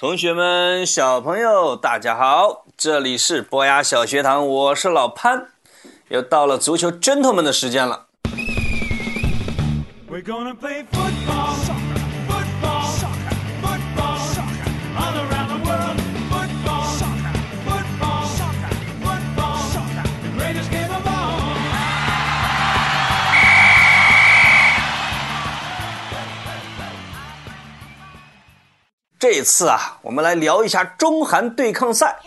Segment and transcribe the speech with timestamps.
[0.00, 2.64] 同学们、小朋友，大家好！
[2.76, 5.48] 这里是博雅小学堂，我是老潘，
[6.06, 8.06] 又到了足球 gentleman 的时间了。
[10.08, 11.56] We're gonna play football,
[29.30, 32.18] 这次啊，我们来聊一下中韩对抗赛。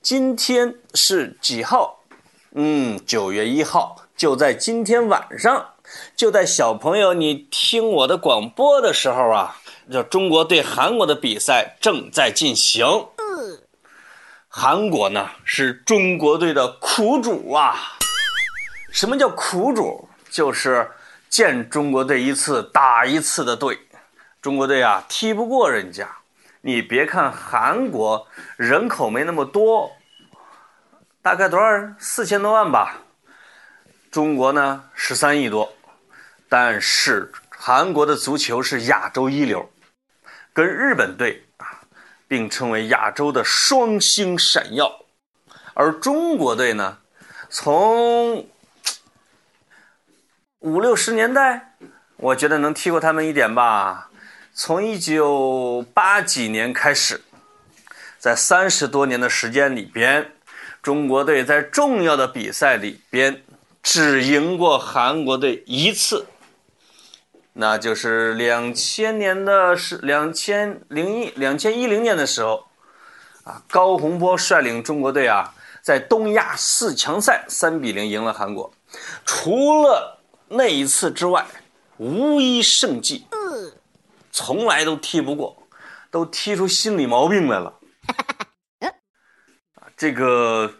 [0.00, 2.04] 今天是几号？
[2.52, 5.70] 嗯，九月一号，就在今天晚上。
[6.14, 9.56] 就在小朋友你听我的广播的时候啊，
[9.90, 12.86] 这中国对韩国的比赛正在进行。
[14.46, 17.98] 韩国呢是中国队的苦主啊。
[18.92, 20.08] 什么叫苦主？
[20.30, 20.88] 就是
[21.28, 23.76] 见中国队一次打一次的队。
[24.40, 26.08] 中国队啊踢不过人家。
[26.60, 28.26] 你别看韩国
[28.56, 29.90] 人口没那么多，
[31.22, 31.94] 大概多少人？
[31.98, 33.02] 四千多万吧。
[34.10, 35.72] 中国呢十三亿多。
[36.48, 39.70] 但是韩国的足球是亚洲一流，
[40.54, 41.80] 跟日本队啊
[42.26, 44.90] 并称为亚洲的双星闪耀，
[45.74, 46.98] 而中国队呢，
[47.50, 48.48] 从
[50.60, 51.76] 五六十年代，
[52.16, 54.07] 我觉得能踢过他们一点吧。
[54.60, 57.20] 从一九八几年开始，
[58.18, 60.32] 在三十多年的时间里边，
[60.82, 63.44] 中国队在重要的比赛里边
[63.84, 66.26] 只赢过韩国队一次。
[67.52, 72.64] 那就是两千年的是两千零一两千一零年的时候，
[73.44, 78.72] 啊，高洪波率领中国队啊，在东亚四强赛三比零赢了韩国。
[79.24, 81.46] 除了那一次之外，
[81.98, 83.24] 无一胜绩，
[84.38, 85.66] 从来都踢不过，
[86.12, 87.80] 都踢出心理毛病来了。
[89.98, 90.74] 这个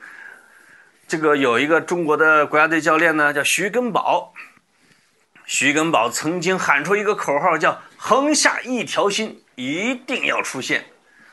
[1.09, 4.33] 这个有一个中国的国家队教练呢，叫徐根宝。
[5.45, 10.85] 徐根宝曾经喊出一个口号，叫“横下一条心，一定要出现”，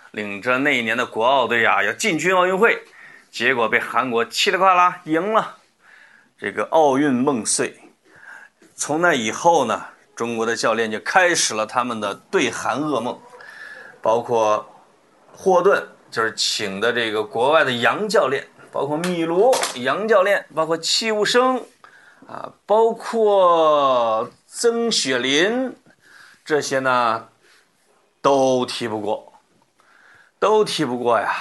[0.10, 2.82] 领着那一年的国奥队啊要进军奥运会，
[3.30, 5.58] 结果被韩国稀里哗啦赢了，
[6.40, 7.80] 这个奥运梦碎。
[8.74, 13.20] 从那以后呢，中国的教练就开始了他们的对韩噩梦，
[14.02, 14.66] 包括
[15.34, 21.64] 霍顿就是请的这个国外的洋教练，包括米卢洋教练，包括戚务生。
[22.28, 25.76] 啊，包括曾雪林
[26.44, 27.28] 这些呢，
[28.20, 29.32] 都踢不过，
[30.40, 31.36] 都踢不过呀。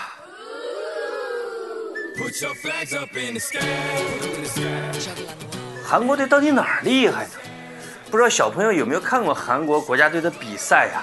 [5.82, 7.32] 韩国队到底哪儿厉害呢？
[8.14, 11.02] 不知道小朋友有没有看过韩国国家队的比赛呀？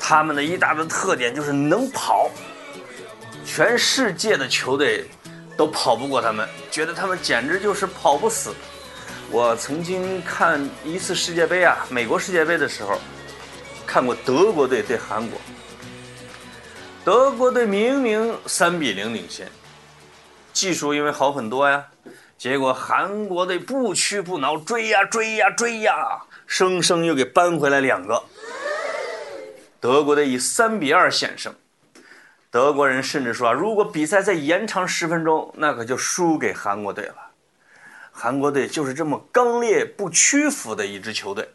[0.00, 2.28] 他们的一大的特点就是能跑，
[3.46, 5.08] 全世界的球队
[5.56, 8.52] 都跑不过他们，觉得他们简直就是跑不死。
[9.30, 12.98] 我曾经看一次世界杯啊，美国世界杯的时候，
[13.86, 15.40] 看过德国队对韩国。
[17.04, 19.48] 德国队明明三比零领先，
[20.52, 21.86] 技术因为好很多呀，
[22.44, 25.94] 结果韩国队不屈不挠，追呀追呀追呀，
[26.46, 28.22] 生生又给扳回来两个。
[29.80, 31.54] 德国队以三比二险胜，
[32.50, 37.14] 德国人甚至说啊，如果比赛再延长十分钟，那可就输给韩国队了。
[38.12, 41.48] 韩国队就是这么刚烈不屈服的一支球队。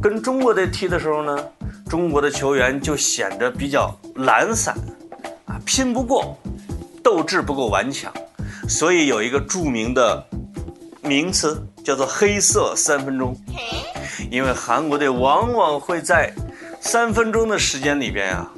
[0.00, 1.52] 跟中国队踢的时候呢，
[1.90, 4.76] 中国的球员就显得比较懒散，
[5.46, 6.38] 啊，拼不过，
[7.02, 8.14] 斗志不够顽强，
[8.68, 10.26] 所以有一个著名的
[11.02, 13.36] 名词叫做“黑色三分钟”。
[14.30, 16.32] 因为韩国队往往会在
[16.80, 18.50] 三分钟的时间里边啊，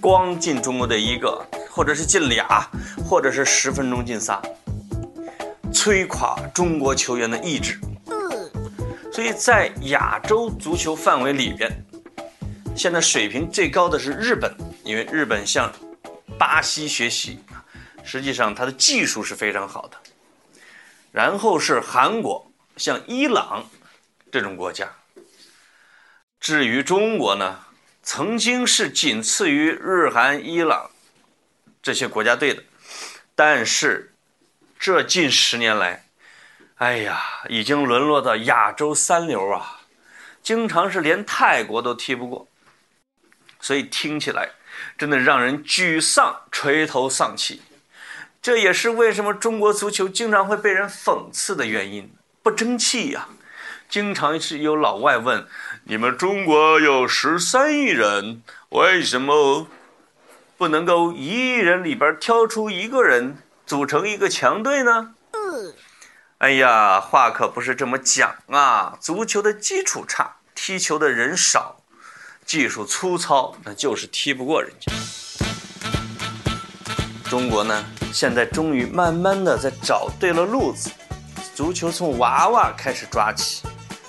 [0.00, 1.40] 光进中国队一个，
[1.70, 2.68] 或者是进俩，
[3.08, 4.42] 或者是十分钟进仨。
[5.72, 7.78] 摧垮中国球员的意志，
[9.12, 11.70] 所以在亚洲足球范围里边，
[12.74, 14.50] 现在水平最高的是日本，
[14.82, 15.70] 因为日本向
[16.38, 17.38] 巴西学习，
[18.06, 19.98] 实际上它的技术是非常好的。
[21.12, 23.68] 然后是韩国，像伊朗
[24.30, 24.88] 这种国家。
[26.38, 27.64] 至于中国呢，
[28.02, 30.90] 曾经是仅次于日韩、伊朗
[31.82, 32.62] 这些国家队的，
[33.34, 34.12] 但是。
[34.78, 36.04] 这近十年来，
[36.74, 37.18] 哎呀，
[37.48, 39.80] 已经沦落到亚洲三流啊，
[40.42, 42.46] 经常是连泰国都踢不过，
[43.58, 44.50] 所以听起来
[44.98, 47.62] 真的让人沮丧、垂头丧气。
[48.46, 52.08] 这也是为什么中国足球经常会被人讽刺的原因，
[52.44, 53.26] 不争气呀，
[53.88, 55.48] 经常是有老外问
[55.82, 59.66] ：“你们中国有十三亿人，为什么
[60.56, 65.16] 不能够一亿人里边挑出一个人组成一个强队呢？”
[66.38, 68.96] 哎呀，话可不是这么讲啊！
[69.00, 71.82] 足球的基础差，踢球的人少，
[72.44, 74.92] 技术粗糙，那就是踢不过人家。
[77.28, 80.90] 中国呢，现在终于慢慢的在找对了路子，
[81.54, 83.62] 足球从娃娃开始抓起，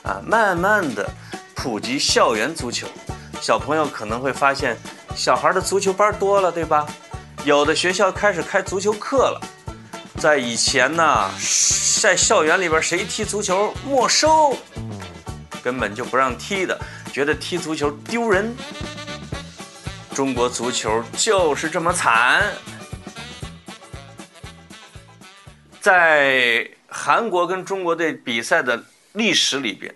[0.04, 1.10] 啊，慢慢的
[1.56, 2.88] 普及校园足球，
[3.42, 4.78] 小朋友可能会发现，
[5.16, 6.86] 小孩的足球班多了，对吧？
[7.44, 9.42] 有的学校开始开足球课了，
[10.18, 11.30] 在以前呢，
[12.02, 14.56] 在校园里边谁踢足球没收，
[15.64, 16.78] 根本就不让踢的，
[17.12, 18.56] 觉得踢足球丢人。
[20.14, 22.44] 中国足球就是这么惨。
[25.88, 29.96] 在韩国跟中国队比赛的历史里边，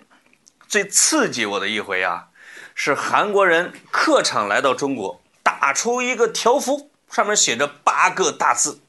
[0.66, 2.30] 最刺激我的一回啊，
[2.74, 8.80] 是韩国人客场来到中国，打出一个条幅，上面写着八个大字，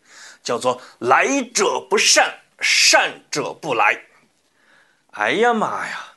[0.45, 4.03] 叫做“来者不善，善者不来”。
[5.11, 6.13] 哎呀妈呀！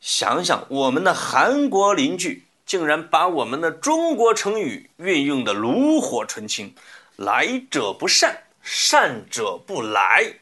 [0.00, 6.74] 想想我们的韩国邻居，竟然把我们的中国成语运用的炉火纯青
[7.14, 8.42] ，“来者不善”。
[8.68, 10.40] 善者不来，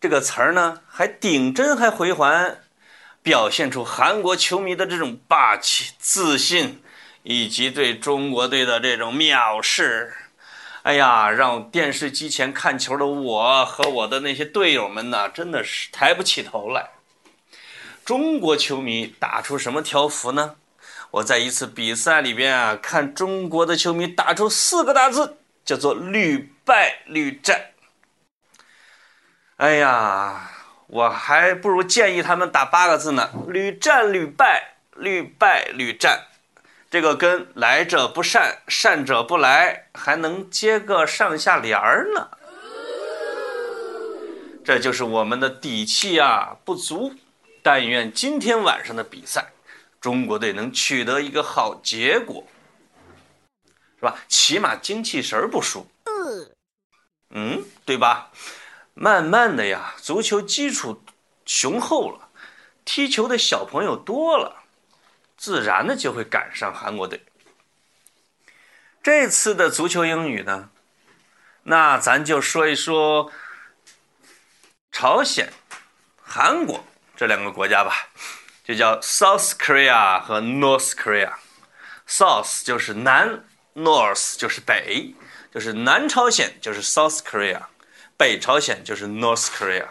[0.00, 2.58] 这个词儿呢，还顶针还回环，
[3.22, 6.82] 表现出韩国球迷的这种霸气、自信，
[7.22, 10.12] 以及对中国队的这种藐视。
[10.82, 16.90] 哎呀，让电视机前看球的我和我的那些队友们呢，真的是抬不起头来。
[18.04, 20.56] 中国球迷打出什么条幅呢？
[21.12, 26.52] 我在一次比赛里边啊，看中国的球迷打出四个大字，叫做“屡”。
[26.66, 27.66] 败屡战，
[29.54, 30.50] 哎呀，
[30.88, 36.24] 我还不如建议他们打八个字呢：屡战屡败，屡败屡战。
[36.90, 42.30] 这个跟来者不善，善者不来，还能接个上下联儿呢。
[44.64, 47.14] 这就是我们的底气啊，不足。
[47.62, 49.52] 但愿今天晚上的比赛，
[50.00, 52.44] 中国队能取得一个好结果，
[53.96, 54.18] 是吧？
[54.28, 55.86] 起码精气神不输。
[57.30, 58.30] 嗯，对吧？
[58.94, 61.02] 慢慢的呀，足球基础
[61.44, 62.28] 雄厚了，
[62.84, 64.62] 踢球的小朋友多了，
[65.36, 67.24] 自然的就会赶上韩国队。
[69.02, 70.70] 这次的足球英语呢，
[71.64, 73.30] 那咱就说一说
[74.90, 75.52] 朝鲜、
[76.22, 76.84] 韩国
[77.16, 78.08] 这两个国家吧，
[78.64, 81.34] 就叫 South Korea 和 North Korea。
[82.08, 83.44] South 就是南
[83.76, 85.14] ，North 就是北。
[85.54, 87.62] 就是南朝鲜就是 South Korea，
[88.18, 89.86] 北朝鲜就是 North Korea。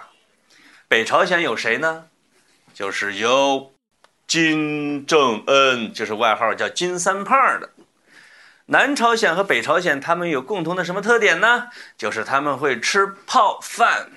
[0.87, 2.05] 北朝鲜有谁呢？
[2.71, 3.73] 就是有
[4.27, 7.71] 金正恩，就是外号叫金三胖的。
[8.67, 11.69] 南朝鲜和北朝鲜他们有共同的什么特点呢？
[11.97, 14.11] 就是他们会吃泡饭，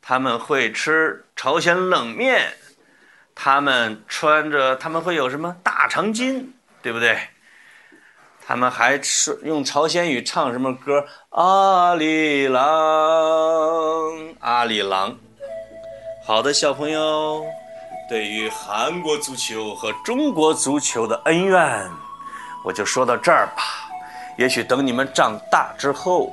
[0.00, 2.56] 他们会吃朝鲜冷面，
[3.34, 6.50] 他们穿着他们会有什么大长巾，
[6.82, 7.30] 对不对？
[8.46, 11.02] 他们还是用朝鲜语唱什么歌？
[11.30, 12.62] 阿里郎，
[14.40, 15.16] 阿里郎。
[16.26, 17.42] 好的，小朋友，
[18.06, 21.90] 对于韩国足球和中国足球的恩怨，
[22.62, 23.62] 我就说到这儿吧。
[24.36, 26.30] 也许等你们长大之后，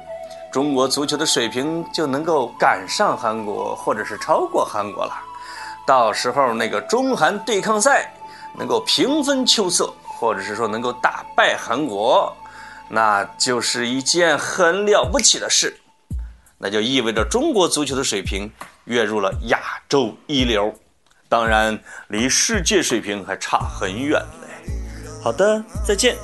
[0.51, 5.13] 中国足球的水平就能够赶上韩国，或者是超过韩国了。
[5.87, 8.11] 到时候那个中韩对抗赛
[8.57, 9.93] 能够平分秋色。
[10.21, 12.31] 或者是说能够打败韩国，
[12.89, 15.75] 那就是一件很了不起的事，
[16.59, 18.51] 那就意味着中国足球的水平
[18.85, 19.59] 跃入了亚
[19.89, 20.71] 洲一流，
[21.27, 24.71] 当然离世界水平还差很远嘞。
[25.23, 26.15] 好的，再见。